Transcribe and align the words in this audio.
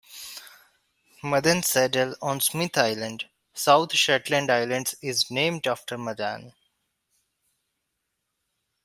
Madan 1.21 1.61
Saddle 1.61 2.15
on 2.23 2.39
Smith 2.41 2.75
Island, 2.75 3.25
South 3.53 3.93
Shetland 3.93 4.49
Islands 4.49 4.95
is 5.03 5.29
named 5.29 5.67
after 5.67 5.95
Madan. 5.95 6.53